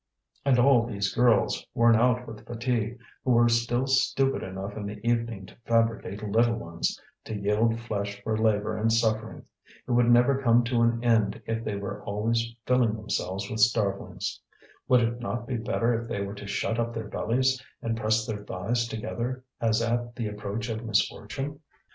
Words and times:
And 0.43 0.57
all 0.57 0.83
these 0.87 1.13
girls, 1.13 1.63
worn 1.75 1.95
out 1.95 2.25
with 2.25 2.47
fatigue, 2.47 2.97
who 3.23 3.33
were 3.33 3.47
still 3.47 3.85
stupid 3.85 4.41
enough 4.41 4.75
in 4.75 4.87
the 4.87 4.97
evening 5.07 5.45
to 5.45 5.55
fabricate 5.67 6.23
little 6.23 6.55
ones, 6.57 6.99
to 7.25 7.35
yield 7.37 7.79
flesh 7.79 8.19
for 8.23 8.35
labour 8.35 8.75
and 8.79 8.91
suffering! 8.91 9.45
It 9.87 9.91
would 9.91 10.09
never 10.09 10.41
come 10.41 10.63
to 10.63 10.81
an 10.81 11.03
end 11.03 11.39
if 11.45 11.63
they 11.63 11.75
were 11.75 12.01
always 12.01 12.51
filling 12.65 12.95
themselves 12.95 13.47
with 13.47 13.59
starvelings. 13.59 14.39
Would 14.87 15.01
it 15.01 15.19
not 15.19 15.45
be 15.45 15.57
better 15.57 15.93
if 16.01 16.07
they 16.09 16.21
were 16.21 16.33
to 16.33 16.47
shut 16.47 16.79
up 16.79 16.95
their 16.95 17.07
bellies, 17.07 17.63
and 17.83 17.95
press 17.95 18.25
their 18.25 18.43
thighs 18.43 18.87
together, 18.87 19.43
as 19.59 19.83
at 19.83 20.15
the 20.15 20.29
approach 20.29 20.67
of 20.69 20.83
misfortune? 20.83 21.59